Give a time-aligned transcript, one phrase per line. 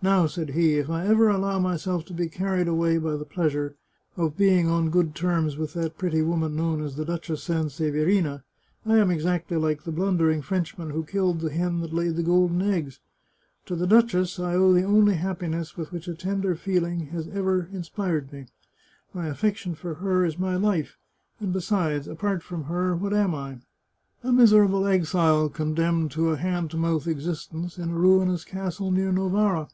[0.10, 3.76] "Now," said he," if I ever allow myself to be carried away by the pleasure,
[4.16, 6.56] no doubt a very keen one, of being on good terms with that pretty woman
[6.56, 8.42] known as the Duchess Sanseverina,
[8.86, 12.62] I am exactly like the blundering Frenchman who killed the hen that laid the golden
[12.62, 13.00] eggs.
[13.66, 17.68] To the duchess I owe the only happiness with which a tender feeling has ever
[17.70, 18.46] inspired me.
[19.12, 20.96] My affection for her is my life;
[21.40, 23.58] and besides, apart from her what am I?
[24.24, 29.12] A miserable exile condemned to a hand to mouth existence, in a ruinous castle near
[29.12, 29.68] Novara.